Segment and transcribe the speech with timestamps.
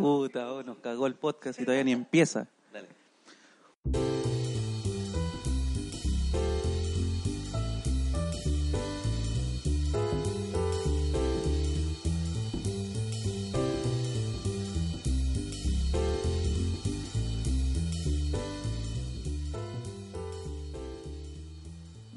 [0.00, 2.48] Puta, oh, nos cagó el podcast y todavía ni empieza.
[2.72, 2.88] Dale.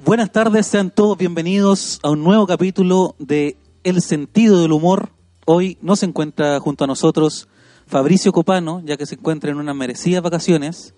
[0.05, 5.09] Buenas tardes, sean todos bienvenidos a un nuevo capítulo de El sentido del humor.
[5.45, 7.49] Hoy no se encuentra junto a nosotros
[7.93, 10.95] Fabricio Copano, ya que se encuentra en unas merecidas vacaciones.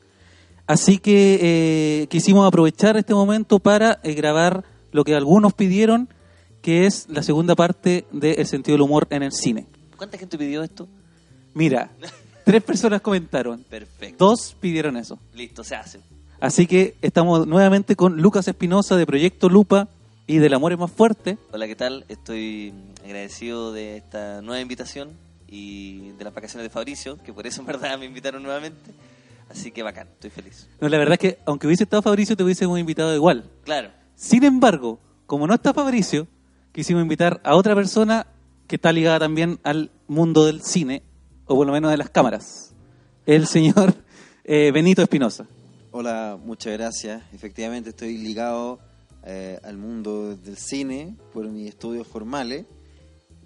[0.65, 6.07] Así que eh, quisimos aprovechar este momento para eh, grabar lo que algunos pidieron,
[6.61, 9.67] que es la segunda parte de El sentido del humor en el cine.
[9.97, 10.88] ¿Cuánta gente pidió esto?
[11.53, 11.91] Mira,
[12.45, 14.27] tres personas comentaron, Perfecto.
[14.27, 15.19] dos pidieron eso.
[15.33, 15.99] Listo, se hace.
[16.39, 19.89] Así que estamos nuevamente con Lucas Espinosa de Proyecto Lupa
[20.27, 21.38] y del Amor es más fuerte.
[21.51, 22.05] Hola, ¿qué tal?
[22.07, 22.73] Estoy
[23.03, 27.67] agradecido de esta nueva invitación y de las vacaciones de Fabricio, que por eso en
[27.67, 28.91] verdad me invitaron nuevamente.
[29.49, 30.67] Así que bacán, estoy feliz.
[30.81, 33.49] No, la verdad es que aunque hubiese estado Fabricio te hubiésemos invitado igual.
[33.63, 36.27] Claro, Sin embargo, como no está Fabricio,
[36.71, 38.27] quisimos invitar a otra persona
[38.67, 41.03] que está ligada también al mundo del cine,
[41.45, 42.73] o por lo menos de las cámaras.
[43.25, 43.93] El señor
[44.43, 45.45] eh, Benito Espinosa.
[45.91, 47.23] Hola, muchas gracias.
[47.33, 48.79] Efectivamente estoy ligado
[49.23, 52.66] eh, al mundo del cine por mis estudios formales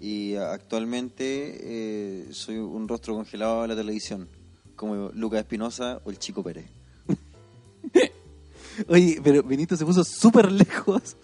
[0.00, 1.24] y actualmente
[1.60, 4.28] eh, soy un rostro congelado de la televisión,
[4.76, 6.66] como Lucas Espinosa o el Chico Pérez.
[8.88, 11.16] Oye, pero Benito se puso súper lejos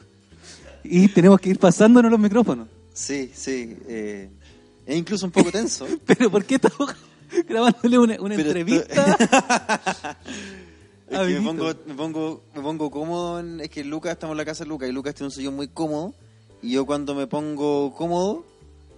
[0.84, 2.68] y tenemos que ir pasándonos los micrófonos.
[2.92, 3.76] Sí, sí.
[3.88, 4.30] eh,
[4.84, 5.86] es incluso un poco tenso.
[6.06, 6.94] Pero ¿por qué estamos
[7.48, 9.16] grabándole una, una entrevista?
[11.08, 13.40] Es a que me pongo, me pongo, me pongo cómodo.
[13.40, 15.56] en- es que Lucas, estamos en la casa de Lucas y Lucas tiene un sillón
[15.56, 16.14] muy cómodo.
[16.62, 18.44] Y yo cuando me pongo cómodo,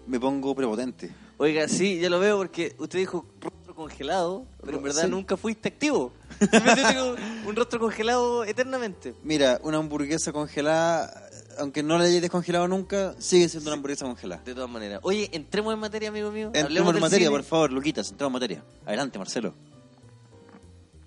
[0.08, 1.10] me pongo prepotente.
[1.36, 5.10] Oiga, sí, ya lo veo porque usted dijo rostro congelado, pero en verdad Sí.
[5.10, 6.12] nunca fuiste activo.
[6.50, 7.14] Tengo
[7.46, 9.14] un rostro congelado eternamente.
[9.22, 14.42] Mira, una hamburguesa congelada, aunque no la hayas descongelado nunca, sigue siendo una hamburguesa congelada.
[14.44, 15.00] De todas maneras.
[15.04, 16.50] Oye, entremos en materia, amigo mío.
[16.54, 17.30] Entremos en materia, cine.
[17.38, 18.64] por favor, Luquitas, entremos en materia.
[18.86, 19.54] Adelante, Marcelo.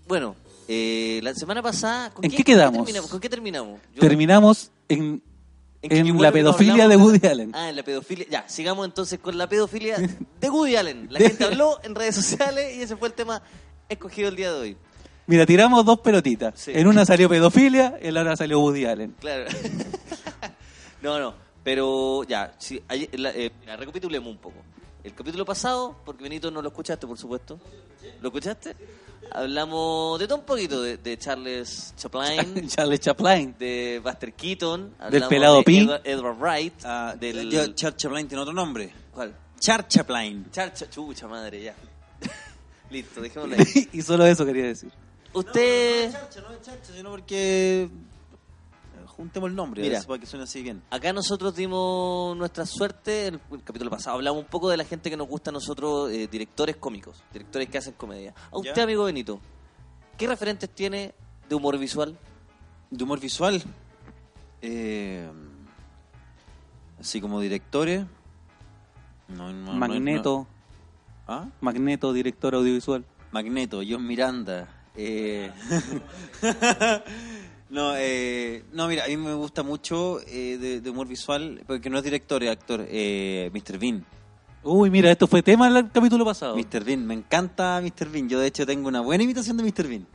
[0.07, 0.35] Bueno,
[0.67, 2.11] eh, la semana pasada...
[2.13, 2.77] ¿con ¿En qué- qué con quedamos?
[2.85, 3.09] terminamos?
[3.11, 3.81] ¿Con qué terminamos?
[3.95, 5.21] Yo- Terminamos en,
[5.83, 7.51] en la pedofilia de Woody Allen.
[7.55, 8.25] Ah, en la pedofilia.
[8.29, 9.97] Ya, sigamos entonces con la pedofilia
[10.41, 11.07] de Woody Allen.
[11.09, 13.41] La gente habló en redes sociales y ese fue el tema
[13.89, 14.77] escogido el día de hoy.
[15.27, 16.53] Mira, tiramos dos pelotitas.
[16.59, 16.71] Sí.
[16.75, 19.15] En una salió pedofilia, en la otra salió Woody Allen.
[19.19, 19.45] Claro.
[21.01, 21.33] no, no.
[21.63, 24.55] Pero ya, sí, ayer- la- eh, mira, recapitulemos un poco.
[25.03, 27.59] El capítulo pasado, porque Benito no lo escuchaste, por supuesto.
[28.21, 28.75] ¿Lo escuchaste?
[29.31, 33.55] Hablamos de todo un poquito, de, de Charles Chaplin, Charles Chaplin.
[33.57, 35.79] de Buster Keaton, hablamos pelado de Pi.
[35.79, 37.49] Edward, Edward Wright, Ah, del...
[37.49, 38.93] yo, Char Chaplin tiene otro nombre.
[39.13, 39.33] ¿Cuál?
[39.59, 40.51] Char Chaplin.
[40.51, 41.75] Charcha, chucha madre, ya.
[42.91, 43.89] Listo, dejémoslo ahí.
[43.93, 44.91] y solo eso quería decir.
[45.33, 47.89] Usted, Charcha, no es Charcha, sino porque...
[49.15, 49.99] Juntemos el nombre, Mira.
[49.99, 50.81] eso para que suene así bien.
[50.89, 55.09] acá nosotros dimos nuestra suerte, en el capítulo pasado hablamos un poco de la gente
[55.09, 58.33] que nos gusta a nosotros, eh, directores cómicos, directores que hacen comedia.
[58.51, 58.83] A usted, Ya.
[58.83, 59.39] amigo Benito,
[60.17, 61.13] ¿qué referentes tiene
[61.49, 62.17] de humor visual?
[62.89, 63.61] De humor visual.
[64.61, 65.29] eh,
[66.99, 68.05] así como directores.
[69.27, 70.47] No, no, no, Magneto,
[71.27, 71.33] no.
[71.33, 71.45] ¿Ah?
[71.61, 73.03] Magneto, director audiovisual.
[73.31, 74.67] Magneto, John Miranda.
[74.95, 75.51] eh,
[77.71, 81.89] no, eh, no, mira, a mí me gusta mucho eh, de, de humor visual, porque
[81.89, 83.79] no es director, es actor, eh, Mr.
[83.79, 84.05] Bean.
[84.63, 86.55] Uy, mira, esto fue tema del capítulo pasado.
[86.55, 86.83] Mr.
[86.83, 88.09] Bean, me encanta Mr.
[88.09, 88.29] Bean.
[88.29, 89.87] Yo, de hecho, tengo una buena imitación de Mr.
[89.87, 90.05] Bean.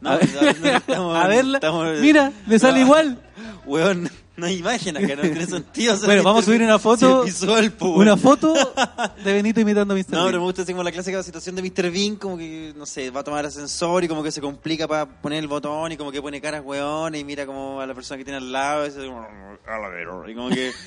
[0.00, 1.58] No, a, ver- no, estamos- a verla.
[1.58, 2.84] estamos- Mira, le sale no.
[2.86, 3.22] igual.
[3.66, 5.96] Weón, no hay imagen acá, no tiene sentido.
[6.04, 8.52] Bueno, vamos a subir una foto- si es visual, po, Una foto
[9.24, 10.06] de Benito imitando a Mr.
[10.10, 10.26] No, Bean.
[10.26, 11.90] pero me gusta así como la clásica situación de Mr.
[11.90, 15.06] Bean, como que, no sé, va a tomar ascensor y como que se complica para
[15.20, 18.18] poner el botón y como que pone caras weón y mira como a la persona
[18.18, 20.72] que tiene al lado y, se- y como que...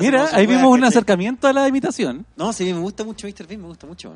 [0.00, 2.26] Mira, ahí vimos un acercamiento a la imitación.
[2.34, 3.46] No, sí, me gusta mucho Mr.
[3.46, 4.14] Bean, me gusta mucho.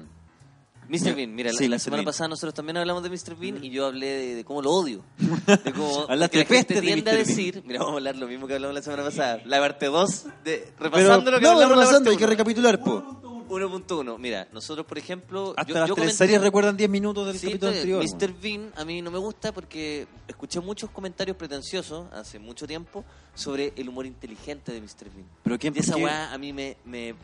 [0.90, 1.14] Mr.
[1.14, 1.80] Bean, mira, la- Sí, la, Mr.
[1.80, 2.04] semana Bean.
[2.06, 3.36] pasada nosotros también hablamos de Mr.
[3.38, 5.02] Bean y yo hablé de, de cómo lo odio.
[5.18, 8.54] De cómo la gente de tiende a decir, mira, vamos a hablar lo mismo que
[8.54, 11.78] hablamos la semana pasada, la parte 2, de, Pero, repasando lo que no, hablamos en
[11.78, 13.16] la repasando, hay parte que recapitular, po.
[13.50, 14.16] 1.1.
[14.18, 17.36] Mira, nosotros, por ejemplo, Hasta yo, las yo tres comenté- series recuerdan 10 minutos del
[17.36, 18.04] Sí, capítulo anterior.
[18.04, 18.32] Mr.
[18.40, 23.04] Bean a mí no me gusta porque escuché muchos comentarios pretenciosos hace mucho tiempo
[23.34, 25.10] sobre el humor inteligente de Mr.
[25.12, 25.26] Bean.
[25.42, 27.14] ¿Pero quién- Y esa weá a mí me, me-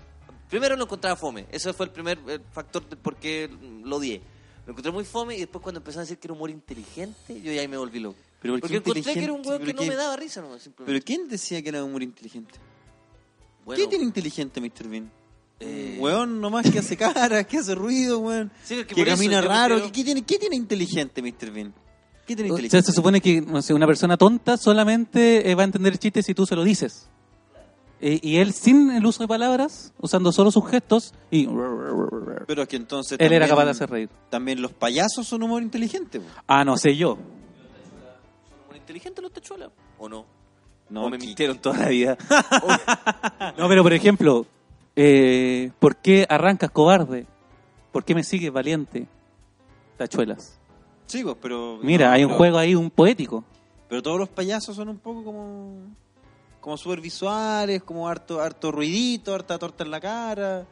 [0.50, 1.46] Primero lo encontraba fome.
[1.50, 3.50] Eso fue el primer eh, factor de por qué
[3.84, 4.20] lo odié.
[4.66, 7.52] Lo encontré muy fome y después cuando empezaron a decir que era humor inteligente, yo
[7.52, 8.16] ya ahí me volví loco.
[8.40, 9.88] Pero ¿por porque encontré que era un weón que ¿Pero no qué?
[9.88, 11.04] me daba risa nomás, ¿Pero simplemente.
[11.04, 12.54] quién decía que era humor inteligente?
[13.64, 14.88] Bueno, ¿Qué tiene inteligente Mr.
[14.88, 15.10] Bean?
[15.60, 18.50] eh, Weón, nomás que hace caras, que hace ruido, weón.
[18.64, 19.74] Sí, es que que eso camina yo raro.
[19.76, 21.50] prefiero- ¿Qué, tiene, ¿Qué tiene inteligente Mr.
[21.50, 21.74] Bean?
[22.26, 22.70] ¿Qué tiene O inteligente?
[22.70, 25.98] sea, se supone que no sé, una persona tonta solamente eh, va a entender el
[25.98, 27.08] chiste si tú se lo dices.
[28.00, 31.46] Eh, y él, sin el uso de palabras, usando solo sus gestos, y
[32.46, 33.18] Pero es que entonces.
[33.18, 34.08] él era también- capaz de hacer reír.
[34.28, 36.26] También los payasos son humor inteligente, po.
[36.46, 37.12] Ah, no sé yo.
[38.64, 39.70] ¿Humor inteligente los tachuelas?
[39.98, 40.26] ¿O no?
[40.90, 42.16] No, ¿O me mintieron toda la vida?
[43.58, 44.46] No, pero por ejemplo,
[44.94, 47.26] eh, ¿por qué arrancas cobarde?
[47.92, 49.06] ¿Por qué me sigues valiente?
[49.96, 50.58] Tachuelas.
[51.06, 51.78] Sí, pues, pero.
[51.82, 53.42] Mira, no, hay un pero- juego ahí, un poético.
[53.88, 55.78] Pero todos los payasos son un poco como.
[56.66, 60.66] Como súper visuales, como harto, harto ruidito, harta torta en la cara.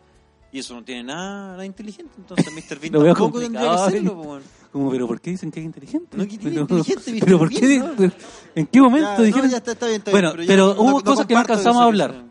[0.50, 2.10] Y eso no tiene nada, nada inteligente.
[2.18, 2.80] Entonces, Mr.
[2.80, 4.02] Bean tampoco tendría que ¿eh?
[4.02, 4.42] po, weón.
[4.72, 6.16] Como, pero ¿por qué dicen que es inteligente?
[6.16, 7.20] No, que pero, inteligente, Mr.
[7.24, 7.64] pero ¿por qué?
[7.68, 7.92] Bean, ¿no?
[7.96, 8.12] pero,
[8.56, 9.50] ¿En qué momento Ya, no, dijeron?
[9.50, 12.24] ya está, está bien, está bueno, pero, no- hubo cosas que no alcanzamos a hablar.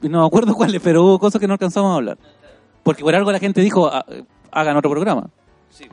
[0.00, 2.18] No me acuerdo cuáles, pero hubo cosas que no alcanzamos a hablar.
[2.84, 4.06] Porque por algo la gente dijo, "Ah,
[4.52, 5.28] hagan otro programa.
[5.70, 5.86] Sí.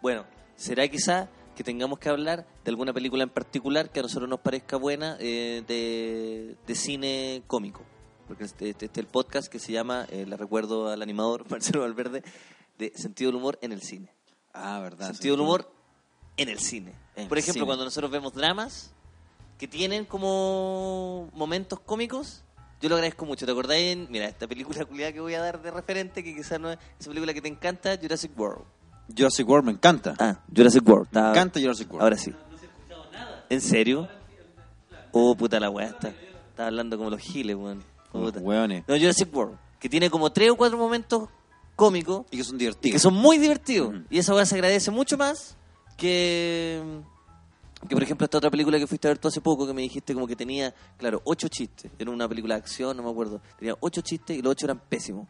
[0.00, 0.24] Bueno,
[0.56, 4.40] será quizá que tengamos que hablar de alguna película en particular que a nosotros nos
[4.40, 7.82] parezca buena eh, de, de cine cómico.
[8.26, 11.80] Porque este, este, este el podcast que se llama, eh, le recuerdo al animador Marcelo
[11.80, 12.22] Valverde,
[12.78, 14.12] de Sentido del Humor en el cine.
[14.52, 15.08] Ah, verdad.
[15.08, 15.38] Sentido sí.
[15.38, 15.70] del humor
[16.36, 16.94] en el cine.
[17.16, 17.66] En Por ejemplo, cine.
[17.66, 18.92] cuando nosotros vemos dramas
[19.58, 22.44] que tienen como momentos cómicos,
[22.80, 23.46] yo lo agradezco mucho.
[23.46, 23.92] ¿Te acordáis?
[23.92, 26.78] En, mira, esta película culiada que voy a dar de referente, que quizás no es
[26.98, 28.64] esa película que te encanta, Jurassic World.
[29.16, 30.14] Jurassic World me encanta.
[30.18, 31.08] Ah, Jurassic World.
[31.12, 32.02] me Está- encanta Jurassic World.
[32.02, 32.32] Ahora sí.
[33.50, 34.08] ¿En serio?
[35.12, 35.86] Oh, puta la weá.
[35.88, 37.82] Está, está hablando como los giles, weón.
[38.10, 38.40] Puta.
[38.40, 38.84] hueones.
[38.86, 39.56] No, Jurassic World.
[39.80, 41.28] Que tiene como tres o cuatro momentos
[41.76, 42.92] cómicos Y que son divertidos.
[42.92, 43.94] que son muy divertidos.
[44.08, 45.56] Y esa weá se agradece mucho más
[45.96, 46.80] que,
[47.88, 49.82] que, por ejemplo, esta otra película que fuiste a ver tú hace poco, que me
[49.82, 51.90] dijiste como que tenía, claro, ocho chistes.
[51.98, 53.40] Era una película de acción, no me acuerdo.
[53.58, 55.28] Tenía ocho chistes y los ocho eran pésimos.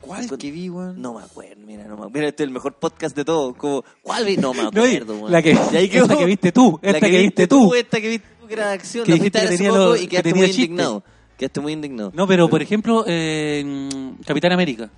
[0.00, 1.00] ¿Cuál que vi, weón?
[1.00, 2.10] No me acuerdo, mira, no me acuerdo.
[2.14, 3.56] Mira, este es el mejor podcast de todos.
[3.56, 4.36] Como, ¿Cuál vi?
[4.36, 5.32] No me acuerdo, weón.
[5.32, 7.74] la que, esta que viste tú, La esta que, viste tú.
[7.74, 9.04] Esta que viste tú, que era de acción.
[9.04, 10.62] Que la fuiste que tenía poco lo- y que quedaste tenía muy chiste.
[10.62, 11.02] indignado.
[11.38, 12.12] Quedaste muy indignado.
[12.14, 13.88] No, pero por ejemplo, eh,
[14.26, 14.90] Capitán América.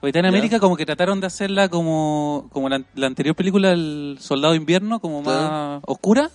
[0.00, 0.28] Capitán Ya.
[0.28, 4.58] América como que trataron de hacerla como, como la, la anterior película, El Soldado de
[4.58, 6.30] Invierno, como más oscura.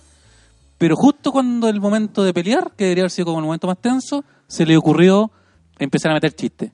[0.76, 3.78] Pero justo cuando el momento de pelear, que debería haber sido como el momento más
[3.78, 5.30] tenso, se le ocurrió
[5.78, 6.72] empezar a meter chistes.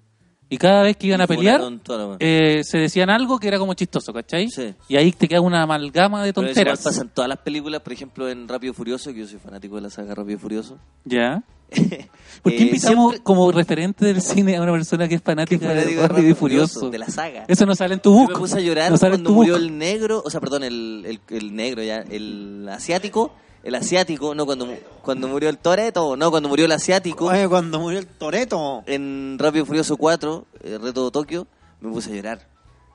[0.53, 2.17] Y cada vez que iban a pelear, weá.
[2.19, 4.49] eh, se decían algo que era como chistoso, ¿cachai?
[4.51, 4.75] Sí.
[4.89, 6.83] Y ahí te queda una amalgama de Pero eso tonteras.
[6.83, 9.83] pasa en todas las películas, por ejemplo en Rápido Furioso, que yo soy fanático de
[9.83, 10.77] la saga Rápido Furioso.
[11.05, 11.43] ¿Ya?
[12.43, 15.69] ¿Por qué Eh, invitamos siempre- como referente del cine a una persona que es fanática
[15.73, 16.91] de Rápido y Furioso?
[16.91, 17.45] de la saga.
[17.47, 18.31] Eso no sale en tu book.
[18.33, 19.63] me puse a llorar no cuando murió book.
[19.63, 24.47] el negro, o sea, perdón, el, el, el negro ya, el asiático, el asiático, no
[24.47, 28.07] cuando, mu- cuando murió el Toreto, no, cuando murió el asiático Oye, cuando murió el
[28.07, 28.83] Toreto.
[28.87, 31.47] en Rápido y Furioso 4, eh, Reto de Tokio,
[31.81, 32.49] me puse a llorar.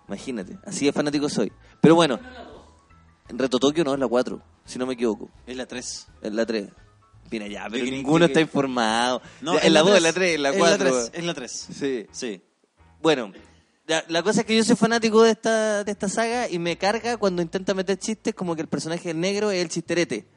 [0.07, 1.51] Imagínate, así de fanático soy.
[1.81, 2.19] Pero bueno,
[3.29, 6.07] en Reto Tokio no es la 4, si no me equivoco, Es la 3.
[6.21, 6.67] es la 3.
[7.31, 9.21] Mira ya, pero que- ninguno que- está informado.
[9.41, 9.97] No, Ya, es en la 2, tres.
[9.97, 10.77] en la 3, en la Es 4.
[10.77, 11.51] 3, es la 3.
[11.73, 12.07] Sí.
[12.11, 12.41] Sí.
[13.01, 13.31] Bueno,
[13.87, 16.77] la, la cosa es que yo soy fanático de esta, de esta saga y me
[16.77, 20.27] carga cuando intenta meter chistes como que el personaje del negro es el chisterete.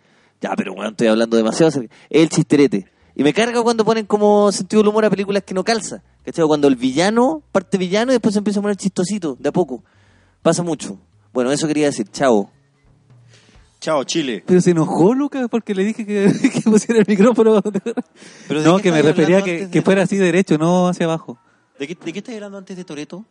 [0.40, 1.94] Ya, pero bueno, estoy hablando demasiado cerca.
[2.08, 2.90] Es el chisterete.
[3.14, 6.02] Y me carga cuando ponen como sentido del humor a películas que no calza.
[6.24, 6.46] ¿Cachai?
[6.46, 9.82] Cuando el villano parte villano y después se empieza a poner chistosito, de a poco.
[10.42, 10.98] Pasa mucho.
[11.32, 12.06] Bueno, eso quería decir.
[12.12, 12.50] Chao.
[13.80, 14.42] Chao, Chile.
[14.46, 17.60] Pero se enojó Lucas porque le dije que, que pusiera el micrófono.
[18.46, 21.38] Pero ¿de no, que me refería que, fuera así derecho, no hacia abajo.
[21.78, 23.24] ¿De qué, ¿De qué estás hablando antes de Toreto?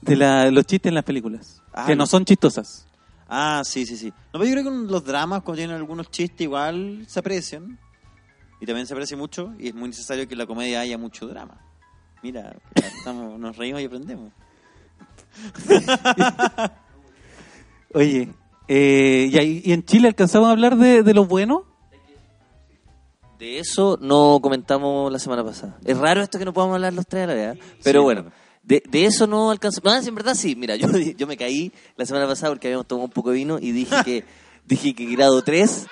[0.00, 1.62] De la, los chistes en las películas.
[1.72, 2.06] Ah, que no no.
[2.06, 2.86] son chistosas.
[3.28, 4.08] Ah, sí, sí, sí.
[4.32, 7.78] No, pero yo creo que los dramas, cuando tienen algunos chistes, igual se aprecian.
[8.60, 9.52] Y también se aprecia mucho.
[9.58, 11.58] Y es muy necesario que en la comedia haya mucho drama.
[12.22, 14.32] Mira, estamos, nos reímos y aprendemos.
[17.94, 18.28] Oye,
[18.68, 21.64] eh, y, ahí- y en Chile alcanzamos a hablar de, de lo bueno.
[23.38, 25.76] De eso no comentamos la semana pasada.
[25.84, 27.56] Es raro esto que no podamos hablar los tres a la vez.
[27.56, 27.60] ¿eh?
[27.82, 28.36] Pero Sí, bueno, claro.
[28.64, 29.80] De, de eso no alcanzó.
[29.84, 30.56] No, en verdad sí.
[30.56, 33.58] Mira, yo, yo me caí la semana pasada porque habíamos tomado un poco de vino
[33.60, 34.24] y dije que,
[34.66, 35.86] dije que Grado 3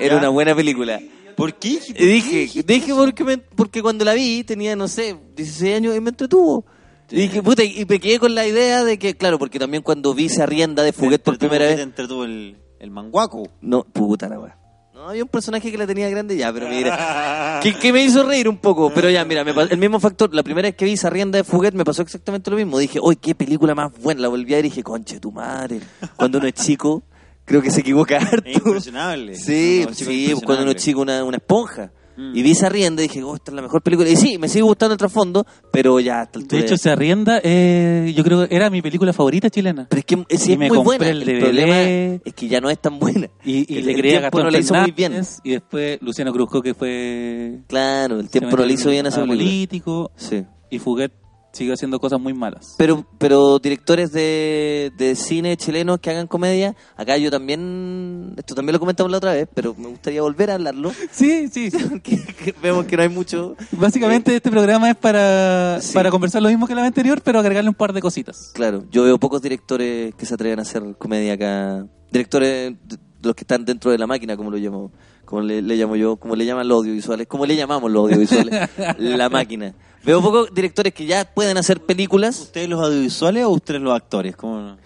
[0.00, 0.18] era Ya.
[0.18, 1.00] una buena película.
[1.36, 1.78] ¿Por qué?
[1.96, 6.10] Dije, dije porque, me- porque cuando la vi tenía, no sé, 16 años y me
[6.10, 6.64] entretuvo.
[7.10, 10.12] Y dije, puta, y me quedé con la idea de que, claro, porque también cuando
[10.14, 11.80] vi se arrienda de Fuguet por primera Te vez.
[11.80, 13.48] entretuvo el, el manguaco.
[13.62, 14.57] No, puta la weá.
[14.98, 17.60] No, había un personaje que la tenía grande ya, pero mira.
[17.62, 18.90] que, que me hizo reír un poco.
[18.92, 20.34] Pero ya, mira, me el mismo factor.
[20.34, 22.80] La primera vez que vi esa rienda de Fuguet me pasó exactamente lo mismo.
[22.80, 24.22] Dije, uy, qué película más buena.
[24.22, 25.78] La volví a ver y dije, conche tu madre.
[26.16, 27.04] Cuando uno es chico,
[27.44, 28.42] creo que se equivoca harto.
[28.44, 29.36] Es impresionable.
[29.36, 31.92] Sí, No, no, chico, sí, cuando uno es chico, una, una esponja.
[32.18, 32.36] Mm.
[32.36, 34.08] Y vi esa rienda y dije, oh, esta es la mejor película.
[34.10, 37.40] Y sí, me sigue gustando el trasfondo, pero ya hasta el De hecho, se arrienda,
[37.44, 39.86] eh, yo creo que era mi película favorita chilena.
[39.88, 41.10] Pero es que eh, sí y es me muy compré buena.
[41.12, 43.28] el El, problema es que ya no es tan buena.
[43.44, 45.14] Y, y El- le creía Gastón no la hizo muy bien.
[45.44, 47.60] Y después Luciano Cruzco, que fue...
[47.68, 49.26] Claro, el se tiempo no le hizo bien a película.
[49.34, 50.10] político.
[50.16, 50.44] Sí.
[50.70, 51.12] Y Fuguet
[51.52, 52.74] sigue haciendo cosas muy malas.
[52.78, 58.74] Pero, pero directores de, de cine chilenos que hagan comedia, acá yo también, esto también
[58.74, 61.70] lo comentamos la otra vez, pero me gustaría volver a hablarlo, Sí, sí.
[61.90, 62.18] porque
[62.62, 63.56] vemos que no hay mucho.
[63.72, 65.94] Básicamente este programa es para, Sí.
[65.94, 68.50] para conversar lo mismo que la vez anterior, pero agregarle un par de cositas.
[68.54, 71.86] Claro, yo veo pocos directores que se atreven a hacer comedia acá.
[72.10, 74.92] Directores de de los que están dentro de la máquina, como lo llamo,
[75.24, 78.70] como le, le llamo yo, como le llaman los audiovisuales, como le llamamos los audiovisuales,
[78.98, 79.74] la máquina.
[80.08, 82.40] Veo pocos directores que ya pueden hacer películas.
[82.40, 84.34] ¿Ustedes los audiovisuales o ustedes los actores?
[84.36, 84.78] ¿Cómo?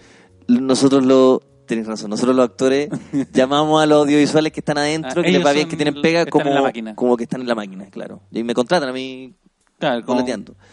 [0.49, 2.89] Nosotros lo Tenés razón, nosotros los actores
[3.33, 6.03] llamamos a los audiovisuales que están adentro, Ah, que les va bien, que tienen los
[6.03, 6.97] pega, que como, en la máquina.
[6.97, 8.21] como que están en la máquina, claro.
[8.33, 9.33] Y me contratan a mí
[9.79, 10.27] Claro, como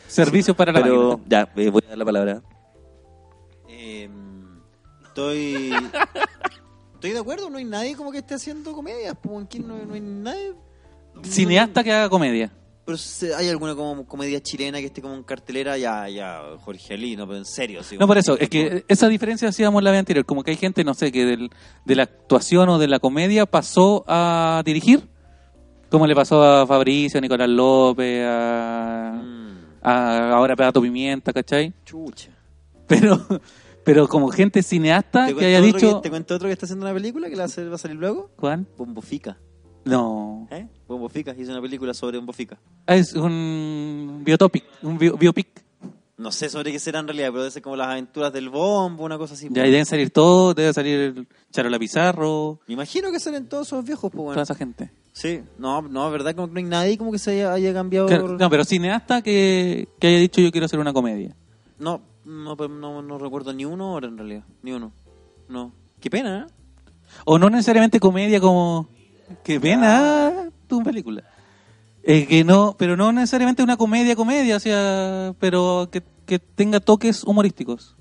[0.07, 1.25] servicios para la Pero máquina.
[1.29, 2.41] ya, eh, voy a dar la palabra.
[3.67, 4.09] Eh,
[5.05, 5.73] estoy.
[6.95, 9.15] Estoy de acuerdo, no hay nadie como que esté haciendo comedias.
[9.23, 10.53] no, no hay nadie.
[11.23, 12.51] Cineasta que haga comedia.
[12.89, 17.15] Pero hay alguna como comedia chilena que esté como en cartelera, ya, ya, Jorge Ali,
[17.15, 17.81] no, pero en serio.
[17.81, 20.57] así No, por eso, es que esa diferencia hacíamos la vez anterior, como que hay
[20.57, 21.51] gente, no sé, que del-
[21.85, 25.07] de la actuación o de la comedia pasó a dirigir,
[25.91, 31.71] como le pasó a Fabricio, a Nicolás López, a, Mm, a- ahora Pedato Pimienta, ¿cachai?
[31.85, 32.31] chucha.
[32.87, 33.23] Pero,
[33.83, 35.97] pero como gente cineasta ¿Te que haya dicho...
[35.97, 38.31] que- ¿Te cuento otro que está haciendo una película que la va a salir luego?
[38.35, 38.65] ¿Cuál?
[38.75, 39.37] Bombo Fica.
[39.85, 40.47] No.
[40.51, 40.67] ¿Eh?
[40.87, 42.57] Bombo Fica, hizo una película sobre Bombo Fica.
[42.85, 45.47] Ah, es un biotopic, un bio- biopic.
[46.17, 49.05] No sé sobre qué será en realidad, pero debe ser como las aventuras del bombo,
[49.05, 49.47] una cosa así.
[49.51, 53.85] Ya ahí deben salir todos, debe salir Charola Pizarro, Me imagino que salen todos esos
[53.85, 54.41] viejos, pues toda bueno.
[54.41, 54.91] esa gente.
[55.13, 58.07] Sí, no, no, verdad como que no hay nadie como que se haya, haya cambiado.
[58.07, 61.33] Claro, no, pero cineasta que, que haya dicho yo quiero hacer una comedia.
[61.77, 64.91] No, no, pero no, no recuerdo ni uno ahora en realidad, ni uno.
[65.47, 65.71] No.
[66.01, 66.53] Qué pena, ¿eh?
[67.25, 68.89] O no necesariamente comedia como...
[69.43, 71.23] Qué pena tu película.
[72.03, 76.79] Eh, que no, pero no necesariamente una comedia, comedia, o sea, pero que, que tenga
[76.79, 77.95] toques humorísticos.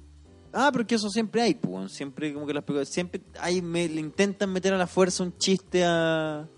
[0.53, 1.93] Ah, pero que eso siempre hay, pues.
[1.93, 5.37] Siempre como que las películas, siempre hay, me, le intentan meter a la fuerza un
[5.37, 6.49] chiste a,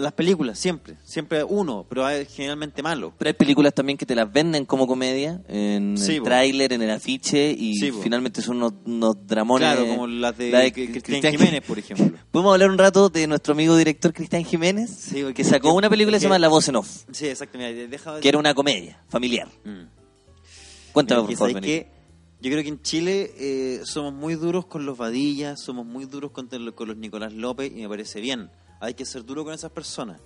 [0.00, 0.96] a las películas, siempre.
[1.04, 3.12] Siempre uno, pero es generalmente malo.
[3.18, 6.82] Pero hay películas también que te las venden como comedia, en Sí, el tráiler, en
[6.82, 9.68] el afiche, y Sí, finalmente son unos, unos dramones.
[9.68, 12.18] Claro, como las de, la de Cristian Cristian Jiménez, por ejemplo.
[12.30, 14.90] ¿Podemos hablar un rato de nuestro amigo director Cristian Jiménez?
[14.90, 17.86] Sí, porque- que sacó una película que se llama La Voz en Off, Sí, exactamente.
[17.88, 19.48] Deja que era una comedia familiar.
[19.64, 19.84] Mm.
[20.92, 21.62] Cuéntame, Mira, por favor.
[22.42, 26.30] Yo creo que en Chile eh, somos muy duros con los Vadillas, somos muy duros
[26.30, 28.48] con, con los Nicolás López y me parece bien.
[28.80, 30.20] Hay que ser duro con esas personas,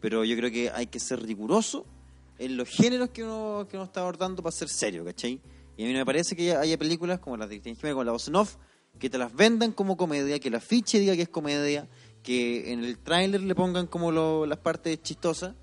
[0.00, 1.84] pero yo creo que hay que ser riguroso
[2.38, 5.40] en los géneros que uno, que uno está abordando para ser serio, ¿cachai?
[5.76, 8.12] Y a mí me parece que haya películas como las de Cristian Jiménez, como La
[8.12, 8.56] Voz en Off,
[8.98, 11.86] que te las vendan como comedia, que el afiche diga que es comedia,
[12.22, 15.54] que en el tráiler le pongan como lo- las partes chistosas,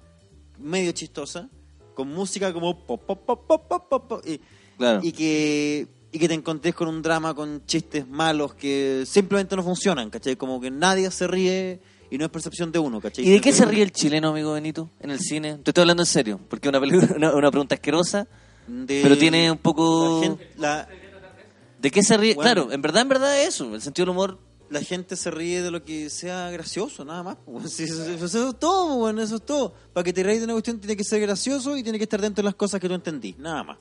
[0.60, 1.48] medio chistosas,
[1.96, 4.40] con música como pop, pop, pop, pop, pop, pop, pop, y,
[4.78, 5.00] Claro.
[5.04, 9.64] y que y que te encontrés con un drama con chistes malos que simplemente no
[9.64, 10.36] funcionan, ¿cachai?
[10.36, 11.80] Como que nadie se ríe
[12.14, 13.28] y no es percepción de uno, ¿cachai?
[13.28, 15.58] ¿Y de qué se ríe el chileno, amigo Benito, en el cine?
[15.64, 16.80] Te estoy hablando en serio, porque es una,
[17.16, 18.28] una, una pregunta asquerosa,
[18.68, 20.20] De- pero tiene un poco...
[20.20, 20.88] La gente, la,
[21.82, 22.36] ¿De qué se ríe?
[22.36, 22.52] Bueno.
[22.52, 24.38] Claro, en verdad, en verdad es eso, el sentido del humor...
[24.70, 27.38] la gente se ríe de lo que sea gracioso, nada más.
[27.80, 29.74] eso, es todo, bueno, eso es todo.
[29.92, 32.22] Para que te reír de una cuestión tiene que ser gracioso y tiene que estar
[32.22, 33.80] dentro de las cosas que tú entendí, nada más.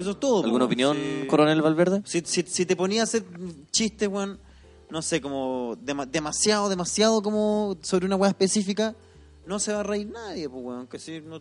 [0.00, 0.44] Eso es todo.
[0.44, 1.26] ¿Alguna opinión, sí.
[1.26, 2.00] coronel Valverde?
[2.06, 3.22] Si, si, si te ponía a hacer
[3.70, 4.40] chistes, weón,
[4.90, 8.94] no sé, como dema- demasiado, demasiado como sobre una weá específica,
[9.46, 10.86] no se va a reír nadie, pues, weón.
[10.86, 11.40] Que si no...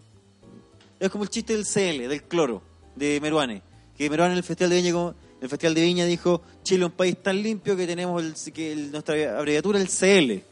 [1.00, 2.62] Es como el chiste del CL, del cloro,
[2.96, 3.62] de Meruane.
[3.98, 6.92] Que Meruane en el Festival de Viña, como- el Festival de Viña dijo, Chile es
[6.92, 10.44] un país tan limpio que tenemos el, que nuestra abreviatura el CL.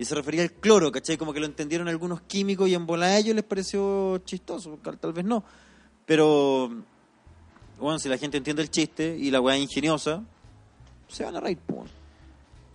[0.00, 1.16] Y se refería al cloro, ¿cachai?
[1.16, 5.12] Como que lo entendieron algunos químicos y en bola a ellos les pareció chistoso, tal
[5.12, 5.42] vez no.
[6.06, 6.70] Pero
[7.80, 10.22] bueno, si la gente entiende el chiste y la weá ingeniosa,
[11.08, 11.84] se van a reír, po.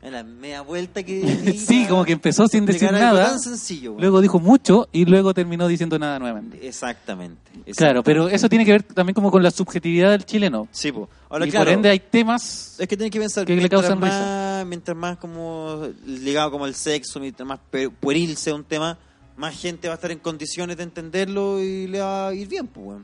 [0.04, 1.56] La media vuelta que...
[1.58, 4.02] sí, como que empezó sin decir nada, tan sencillo, weón.
[4.02, 6.68] luego dijo mucho y luego terminó diciendo nada nuevamente.
[6.68, 7.40] Exactamente.
[7.76, 10.68] Claro, pero eso tiene que ver también como con la subjetividad del chileno.
[10.72, 10.94] Sí.
[11.30, 12.76] Ahora, y claro, por ende hay temas...
[12.80, 16.76] es que tienes que pensar que le causan más, mientras más como ligado como el
[16.76, 17.60] sexo, mientras más
[18.02, 18.98] pueril sea un tema,
[19.38, 22.68] más gente va a estar en condiciones de entenderlo y le va a ir bien,
[22.68, 23.00] pues.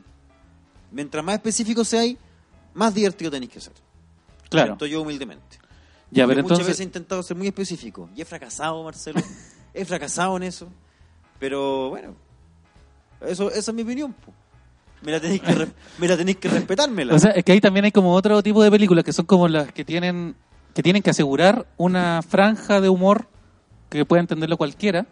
[0.91, 2.17] Mientras más específico sea ahí,
[2.73, 3.73] más divertido tenéis que ser.
[4.49, 4.67] Claro.
[4.67, 5.58] Siento yo humildemente.
[6.11, 9.21] Ya, muchas veces he intentado ser muy específico y he fracasado, Marcelo.
[9.73, 10.67] he fracasado en eso.
[11.39, 12.15] Pero bueno,
[13.25, 14.13] eso, esa es mi opinión.
[14.13, 14.33] po.
[15.01, 17.13] Me la tenéis que, re- me la tenéis que respetármela.
[17.15, 19.47] O sea, es que ahí también hay como otro tipo de películas que son como
[19.47, 20.35] las que tienen
[20.73, 23.27] que tienen que asegurar una franja de humor
[23.89, 25.05] que pueda entenderlo cualquiera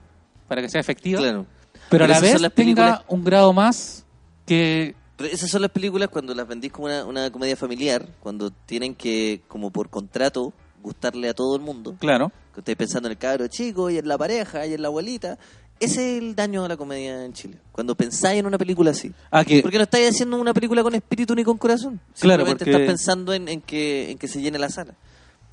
[0.48, 1.46] para que sea efectiva, Claro.
[1.90, 4.06] pero a la vez tenga un grado más
[4.46, 8.52] que Pero esas son las películas cuando las vendís como una, una comedia familiar, cuando
[8.52, 10.54] tienen que, como por contrato,
[10.88, 11.96] gustarle a todo el mundo.
[12.00, 14.88] claro, Que estáis pensando en el cabro chico y en la pareja y en la
[14.88, 15.38] abuelita.
[15.80, 17.58] Ese es el daño de la comedia en Chile.
[17.72, 19.12] Cuando pensáis en una película así.
[19.30, 22.00] ah que Porque no estáis haciendo una película con espíritu ni con corazón.
[22.20, 24.96] Claro, Simplemente porque- estás pensando en, en que, en que se llene la sala.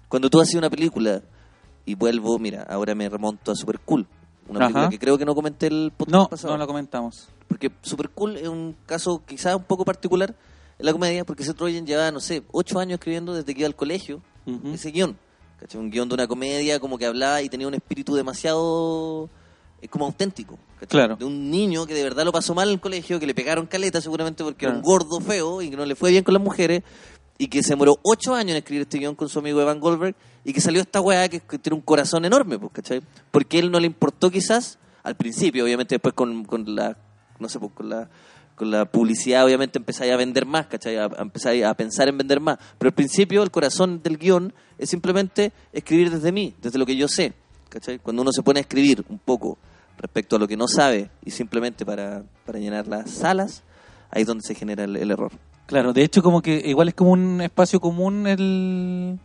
[0.09, 1.21] Cuando tú haces una película
[1.85, 4.07] y vuelvo, mira, ahora me remonto a Super Cool.
[4.49, 4.67] Una Ajá.
[4.69, 6.55] película que creo que no comenté el podcast no, pasado.
[6.55, 7.29] no la comentamos.
[7.49, 10.35] Porque Super Cool es un caso quizás un poco particular
[10.79, 13.67] en la comedia, porque Seth Rogen llevaba, no sé, ocho años escribiendo desde que iba
[13.67, 14.23] al colegio
[14.73, 15.17] Ese guion.
[15.59, 15.81] ¿cachai?
[15.81, 19.29] Un guion de una comedia como que hablaba y tenía un espíritu demasiado
[19.81, 20.59] eh, como auténtico.
[20.75, 20.89] ¿cachai?
[20.89, 21.17] Claro.
[21.17, 23.67] De un niño que de verdad lo pasó mal en el colegio, que le pegaron
[23.67, 24.99] caleta seguramente porque era un Claro.
[24.99, 26.83] gordo feo y que no le fue bien con las mujeres
[27.39, 30.15] y que se demoró ocho años en escribir este guion con su amigo Evan Goldberg
[30.45, 33.03] y que salió esta weá que, que tiene un corazón enorme, pues, ¿cachai?
[33.31, 36.97] Porque él no le importó quizás al principio, obviamente después con, con la,
[37.39, 38.09] no sé, pues, con la
[38.55, 40.97] con la publicidad obviamente empezáis a vender más, ¿cachai?
[40.97, 42.59] A, a empezáis a pensar en vender más.
[42.79, 46.97] Pero al principio el corazón del guion es simplemente escribir desde mí, desde lo que
[46.97, 47.33] yo sé,
[47.69, 47.99] ¿cachai?
[47.99, 49.59] Cuando uno se pone a escribir un poco
[49.99, 53.63] respecto a lo que no sabe y simplemente para, para llenar las salas,
[54.11, 55.33] ahí es donde se genera el, el error.
[55.67, 59.19] Claro, de hecho como que igual es como un espacio común el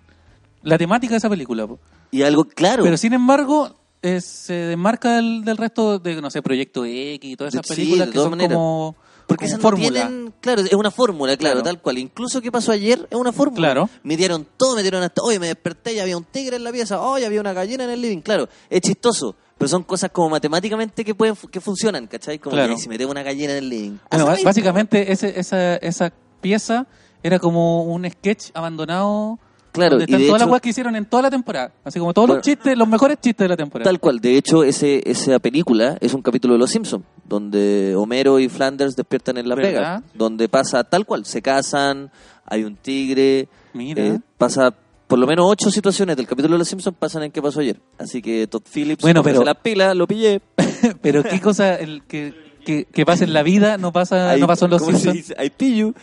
[0.64, 1.68] la temática de esa película.
[1.68, 1.80] po.
[2.12, 2.84] Y algo claro.
[2.84, 7.36] Pero sin embargo, eh, se desmarca del, del resto de, no sé, Proyecto X y
[7.36, 8.54] todas esas Sí, películas que son maneras.
[8.56, 8.96] como,
[9.30, 10.08] Porque esas no fórmula.
[10.08, 11.64] tienen, claro, es una fórmula, claro, Claro.
[11.64, 11.98] tal cual.
[12.00, 13.68] Incluso que pasó ayer es una fórmula.
[13.70, 13.90] Claro.
[14.04, 17.26] Midieron todo, metieron hasta, oye, me desperté y había un tigre en la pieza, oye,
[17.26, 18.20] había una gallina en el living.
[18.22, 22.40] Claro, es chistoso, pero son cosas como matemáticamente que pueden que funcionan, ¿cachai?
[22.40, 22.76] Como Claro.
[22.76, 23.98] que si metemos una gallina en el living.
[24.12, 26.12] Bueno, básicamente ese, esa, esa
[26.42, 26.88] pieza
[27.24, 29.40] era como un sketch abandonado.
[29.72, 31.72] Claro, donde y están de todas las hecho- weas que hicieron en toda la temporada.
[31.84, 32.38] Así como todos Claro.
[32.40, 33.88] los chistes, los mejores chistes de la temporada.
[33.88, 34.20] Tal cual.
[34.20, 38.96] De hecho, ese, esa película es un capítulo de Los Simpsons, donde Homero y Flanders
[38.96, 39.72] despiertan en Las ¿Verdad?
[39.72, 41.26] Vegas, donde pasa tal cual.
[41.26, 42.12] Se casan,
[42.46, 44.04] hay un tigre, Mira.
[44.06, 44.74] eh, pasa
[45.08, 47.80] por lo menos ocho situaciones del capítulo de Los Simpsons pasan en qué pasó ayer.
[47.98, 50.42] Así que Todd Phillips, Bueno, pero- las pilas, lo pillé.
[51.02, 52.34] Pero qué cosa el que,
[52.66, 55.12] que, que pasa en la vida no pasa Ahí- no pasó en los ¿cómo se
[55.12, 55.28] Simpsons.
[55.30, 55.46] dice?
[55.46, 55.94] I pill you.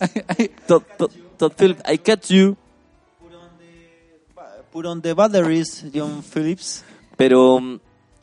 [0.66, 2.56] Todd, Todd- Todd Phillips, I catch you.
[4.72, 6.82] Put on the batteries, John Phillips.
[7.16, 7.78] Pero mm,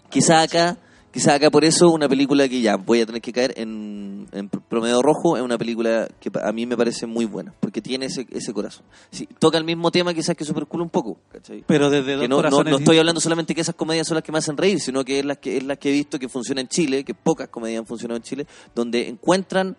[0.09, 0.77] quizá acá,
[1.11, 4.49] quizá acá por eso una película que ya voy a tener que caer en, en
[4.49, 8.25] promedio rojo es una película que a mí me parece muy buena, porque tiene ese,
[8.31, 8.85] ese corazón.
[9.11, 11.63] Sí, toca el mismo tema quizás que Super Cool un poco, ¿cachai?
[11.67, 14.15] Pero desde dos Que no, no, corazones no estoy hablando solamente que esas comedias son
[14.15, 16.17] las que me hacen reír, sino que es las que, es las que he visto
[16.17, 19.77] que funcionan en Chile, que pocas comedias han funcionado en Chile, donde encuentran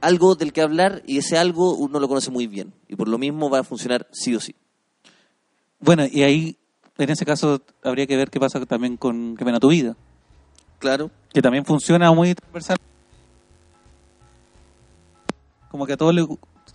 [0.00, 2.72] algo del que hablar y ese algo uno lo conoce muy bien.
[2.88, 4.54] Y por lo mismo va a funcionar sí o sí.
[5.80, 6.56] Bueno, y ahí,
[6.98, 9.96] en ese caso, habría que ver qué pasa también con Que pena tu vida.
[10.78, 11.10] Claro.
[11.32, 12.76] Que también funciona muy transversal.
[15.70, 16.26] Como que a todos les,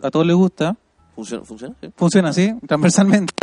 [0.01, 0.75] a todos les gusta.
[1.15, 1.45] ¿Funciona?
[1.45, 1.75] ¿Funciona?
[1.81, 1.89] Sí.
[1.95, 3.33] Funciona así, transversalmente.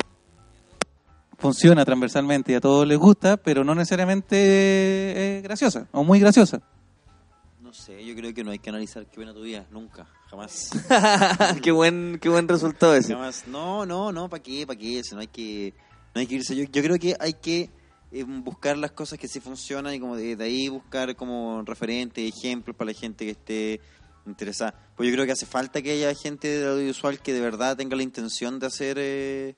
[1.38, 6.62] Funciona transversalmente y a todos les gusta, pero no necesariamente es graciosa o muy graciosa.
[7.60, 10.70] No sé, yo creo que no hay que analizar qué pena tu vida, nunca, jamás.
[11.62, 13.12] qué buen qué buen resultado ese.
[13.12, 13.46] Jamás.
[13.46, 14.66] No, no, no, ¿para qué?
[14.66, 15.00] ¿Para qué?
[15.00, 15.74] Eso, no hay que,
[16.16, 16.56] no hay que irse.
[16.56, 17.68] Yo, yo creo que hay que
[18.10, 22.24] eh, buscar las cosas que sí funcionan y como de, de ahí buscar como referentes,
[22.34, 23.80] ejemplos para la gente que esté
[24.24, 24.72] interesada.
[24.96, 27.94] Pues yo creo que hace falta que haya gente del audiovisual que de verdad tenga
[27.96, 29.56] la intención de hacer eh,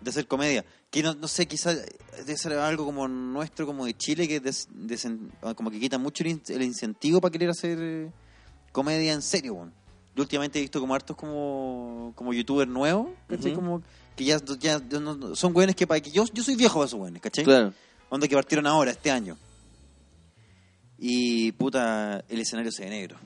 [0.00, 0.64] de hacer comedia.
[0.90, 1.84] Que no, no sé, quizás
[2.26, 6.24] debe ser algo como nuestro, como de Chile, que des- desen- como que quita mucho
[6.24, 8.10] el, in- el incentivo para querer hacer eh,
[8.72, 9.70] comedia en serio.
[10.16, 13.52] Yo últimamente he visto como hartos como, como youtubers nuevos, ¿cachai?
[13.52, 13.60] Ujú.
[13.60, 13.82] Como
[14.18, 16.98] que ya, ya no- son güeyes que para que yo, yo soy viejo para esos
[16.98, 17.44] güeyes, ¿cachai?
[17.44, 17.72] Claro.
[18.10, 19.36] Onda que partieron ahora, este año.
[20.98, 23.16] Y puta, el escenario se ve negro.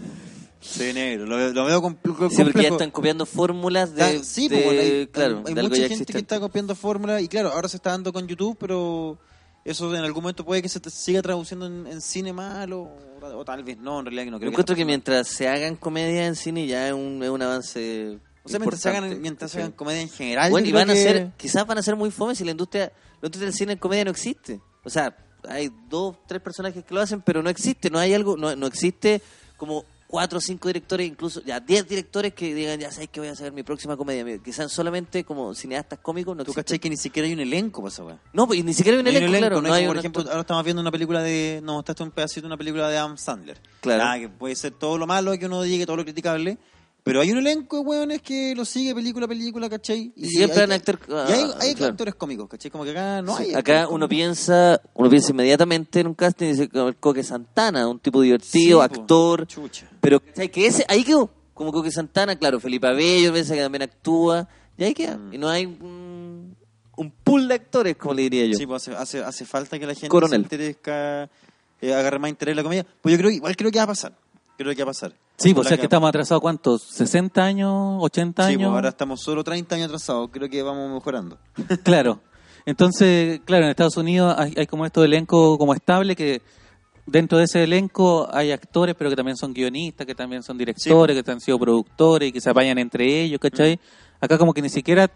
[0.61, 1.27] Se ve negro.
[1.27, 2.75] Lo, veo- lo veo compl- Sí, porque ya complejo.
[2.75, 6.19] están copiando fórmulas de, Ah, sí, de- pues, hay, claro, hay de mucha gente que
[6.19, 9.17] está copiando fórmulas y claro, ahora se está dando con YouTube, pero
[9.65, 12.91] eso en algún momento puede que se te siga traduciendo en, en cine malo
[13.23, 15.29] o, o tal vez no, en realidad que no Yo creo encuentro que sea- mientras
[15.29, 18.19] se hagan comedia en cine ya es un, es un avance.
[18.47, 20.51] O sea, mientras se hagan, mientras hagan comedia en general.
[20.51, 22.93] Bueno, y van a que- ser, quizás van a ser muy fome si la industria,
[23.21, 24.61] la industria del cine en comedia no existe.
[24.85, 25.17] O sea,
[25.49, 28.67] hay dos, tres personajes que lo hacen, pero no existe, no hay algo, no, no
[28.67, 29.21] existe
[29.57, 33.29] como cuatro o cinco directores, incluso ya diez directores que digan, ya sabes que voy
[33.29, 34.39] a hacer mi próxima comedia.
[34.39, 37.93] Quizás solamente como cineastas cómicos no Tú cachai que ni siquiera hay un elenco para
[37.93, 38.05] esa.
[38.33, 39.57] No, pues, ni siquiera hay un No hay elenco, claro.
[39.63, 41.61] no No hay como, un por ejemplo, ahora estamos viendo una película de.
[41.63, 43.61] Nos mostraste un pedacito de una película de Adam Sandler.
[43.81, 44.05] Claro.
[44.07, 46.57] Ah, que puede ser todo lo malo que uno diga, todo lo criticable.
[47.07, 50.13] Pero hay un elenco de weones que lo sigue película a película, ¿cachai?
[50.17, 51.93] Y siempre hay, actor- Y hay, ah, hay claro.
[51.93, 52.69] actores cómicos, ¿cachai?
[52.69, 53.55] Como que acá no Sí, hay.
[53.55, 57.87] acá uno piensa, uno piensa inmediatamente en un casting y dice como el Coque Santana,
[57.87, 59.89] un tipo divertido, Sí, actor, Chucha.
[60.01, 63.83] pero ¿sabes que ese ahí quedó, como Coque Santana, claro, Felipe Abello, piensa que también
[63.83, 65.33] actúa, y ahí queda, Mm.
[65.35, 66.57] y no hay un,
[66.97, 68.55] un pool de actores, como le diría yo.
[68.59, 70.41] Sí, pues hace, hace, hace falta que la gente Coronel.
[70.41, 70.77] se interese,
[71.83, 72.85] eh, agarre más interés en la comedia.
[73.01, 74.13] Pues yo creo igual creo que va a pasar.
[74.59, 75.13] Creo que va a pasar.
[75.39, 76.83] Sí, pues o sea que estamos atrasados, ¿cuántos?
[76.99, 78.01] ¿60 años?
[78.01, 78.59] ¿80 Sí, años?
[78.59, 80.31] pues ahora estamos solo 30 años atrasados.
[80.33, 81.39] Creo que vamos mejorando.
[81.85, 82.21] Claro.
[82.65, 86.43] Entonces, claro, en Estados Unidos hay, hay como estos elencos como estable que
[87.07, 91.23] dentro de ese elenco hay actores, pero que también son guionistas, que también son directores,
[91.23, 93.79] que han sido productores y que se apañan entre ellos, ¿cachai?
[94.21, 95.09] Acá como que ni siquiera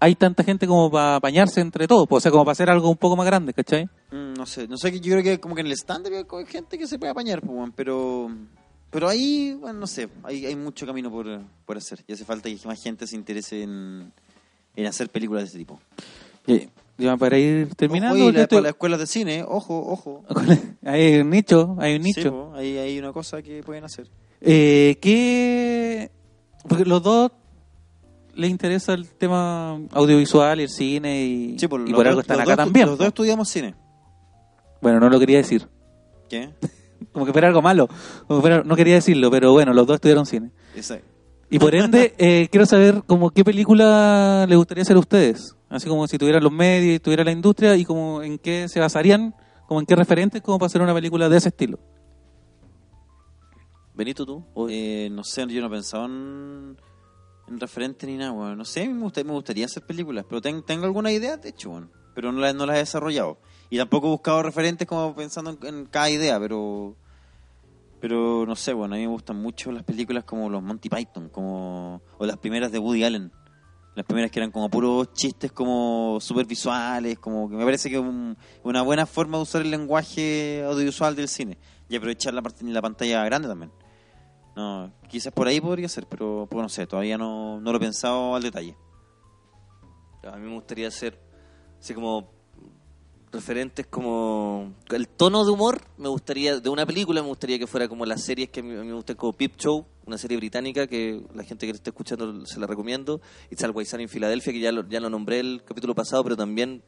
[0.00, 2.90] hay tanta gente como para apañarse entre todos, pues, o sea, como para hacer algo
[2.90, 3.84] un poco más grande, ¿cachai?
[4.10, 6.76] Mm, no sé, no sé, yo creo que como que en el estándar hay gente
[6.76, 8.28] que se puede apañar, pues, pero
[8.94, 11.26] pero ahí, bueno, no sé, hay, hay mucho camino por,
[11.66, 14.10] por hacer y hace falta que más gente se interese en,
[14.76, 15.78] en hacer películas de ese tipo.
[16.46, 19.76] Y- ya para ir terminando, Ojo, y la- esto- para las escuelas de cine, ojo,
[19.84, 20.24] ojo.
[20.84, 22.22] hay un nicho, hay un nicho.
[22.22, 24.06] Sí, po, ahí hay una cosa que pueden hacer.
[24.40, 26.12] Eh, ¿Qué...?
[26.68, 27.32] Porque los dos
[28.36, 32.20] les interesa el tema audiovisual y el cine y, Sí, pues, y por dos- algo
[32.20, 32.86] están acá dos- también.
[32.86, 33.74] Los dos estudiamos cine.
[34.80, 35.66] Bueno, no lo quería decir.
[36.28, 36.50] ¿Qué?
[37.14, 37.88] Como que fuera algo malo.
[38.26, 40.50] Como que fuera- no quería decirlo, pero bueno, los dos estudiaron cine.
[40.74, 40.98] Esa-
[41.48, 45.56] Y por ende, eh, quiero saber como qué película les gustaría hacer a ustedes.
[45.70, 48.78] Así como si tuvieran los medios y tuviera la industria y como en qué se
[48.80, 49.34] basarían,
[49.66, 51.78] como en qué referentes como para hacer una película de ese estilo.
[53.94, 54.44] Benito, tú.
[54.68, 56.76] Eh, no sé, yo no pensaba en,
[57.48, 58.58] en referente ni nada, weón.
[58.58, 61.70] No sé, me gustaría, me gustaría hacer películas, pero ten- tengo alguna idea, de hecho,
[61.70, 61.90] weón.
[62.14, 63.38] Pero no las no las he desarrollado.
[63.70, 66.96] Y tampoco he buscado referentes como pensando en, en cada idea, pero...
[68.04, 71.30] Pero no sé, bueno, a mí me gustan mucho las películas como los Monty Python,
[71.30, 73.32] como o las primeras de Woody Allen.
[73.94, 77.96] Las primeras que eran como puros chistes como super visuales, como que me parece que
[77.96, 81.56] es un- una buena forma de usar el lenguaje audiovisual del cine
[81.88, 83.72] y aprovechar la, la pantalla grande también.
[84.54, 87.80] No, quizás por ahí podría ser, pero pues, no sé, todavía no, no lo he
[87.80, 88.76] pensado al detalle.
[90.30, 91.18] A mí me gustaría hacer
[91.80, 92.33] así como
[93.34, 97.88] referentes como el tono de humor me gustaría de una película me gustaría que fuera
[97.88, 101.20] como las series que a mí, me gustan como Peep Show una serie británica que
[101.34, 103.22] la gente que lo esté escuchando se la recomiendo.
[103.50, 106.36] It's Always Sunny en Filadelfia que ya lo, ya lo nombré el capítulo pasado pero
[106.36, 106.82] también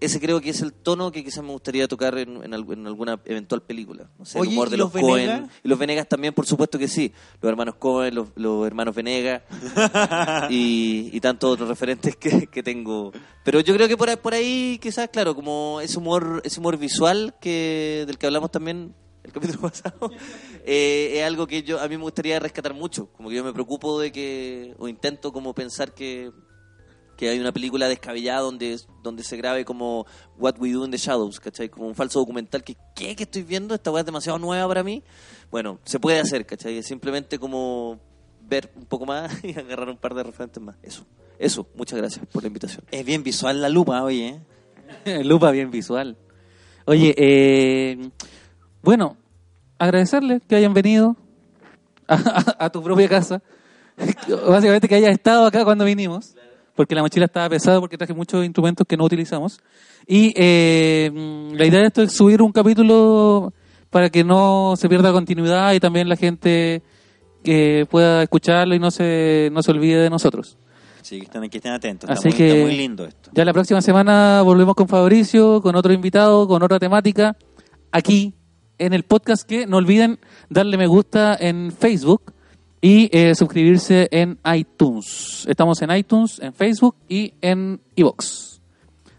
[0.00, 3.20] ese creo que es el tono que quizás me gustaría tocar en, en, en alguna
[3.24, 4.10] eventual película.
[4.18, 5.48] No sé, Oye, el humor ¿y de los los, Cohen.
[5.62, 7.12] Y los Venegas también, por supuesto que sí.
[7.40, 9.42] Los hermanos Cohen, los, los hermanos Venegas
[10.50, 13.12] y, y tantos otros referentes que, que tengo.
[13.44, 16.78] Pero yo creo que por ahí, por ahí quizás, claro, como ese humor, ese humor
[16.78, 20.10] visual que del que hablamos también el capítulo pasado,
[20.64, 23.08] eh, es algo que yo a mí me gustaría rescatar mucho.
[23.12, 26.32] Como que yo me preocupo de que, o intento como pensar que
[27.20, 30.06] que hay una película descabellada donde, donde se grabe como
[30.38, 31.68] What We Do in the Shadows, ¿cachai?
[31.68, 33.14] Como un falso documental que, ¿qué?
[33.14, 33.74] que estoy viendo?
[33.74, 35.02] Esta weá es demasiado nueva para mí.
[35.50, 36.78] Bueno, se puede hacer, ¿cachai?
[36.78, 38.00] Es simplemente como
[38.48, 40.76] ver un poco más y agarrar un par de referentes más.
[40.82, 41.04] Eso,
[41.38, 41.66] eso.
[41.74, 42.86] Muchas gracias por la invitación.
[42.90, 44.40] Es bien visual la lupa, oye.
[45.04, 45.22] ¿eh?
[45.24, 46.16] Lupa bien visual.
[46.86, 48.10] Oye, eh,
[48.82, 49.18] bueno,
[49.78, 51.16] agradecerles que hayan venido
[52.08, 53.42] a, a- a tu propia casa.
[54.48, 56.34] Básicamente que hayas estado acá cuando vinimos,
[56.80, 59.60] porque la mochila estaba pesada, porque traje muchos instrumentos que no utilizamos.
[60.06, 63.52] Y eh, mm, la idea de esto es subir un capítulo
[63.90, 66.82] para que no se pierda continuidad y también la gente
[67.44, 70.56] que pueda escucharlo y no se, no se olvide de nosotros.
[71.02, 72.08] Sí, que estén, que estén atentos.
[72.08, 73.28] Así está, muy, que- está muy lindo esto.
[73.34, 77.36] Ya la próxima semana volvemos con Fabricio, con otro invitado, con otra temática,
[77.92, 78.32] aquí
[78.78, 82.32] en el podcast que no olviden darle me gusta en Facebook
[82.80, 85.44] y eh, suscribirse en iTunes.
[85.48, 88.60] Estamos en iTunes, en Facebook y en iVoox.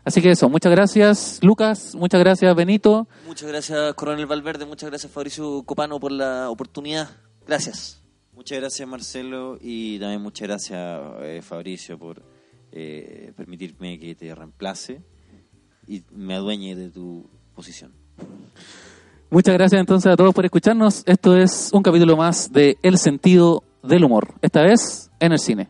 [0.04, 3.08] Así que eso, muchas gracias Lucas, muchas gracias Benito.
[3.28, 4.66] Muchas gracias, Coronel Valverde.
[4.66, 7.10] Muchas gracias, Fabricio Copano, por la oportunidad.
[7.46, 8.02] Gracias.
[8.34, 12.24] Muchas gracias Marcelo y también muchas gracias eh, Fabricio por
[12.72, 15.02] eh, permitirme que te reemplace
[15.86, 17.92] y me adueñe de tu posición.
[19.34, 21.04] Muchas gracias entonces a todos por escucharnos.
[21.06, 25.70] Esto es un capítulo más de El sentido del humor, esta vez en el cine.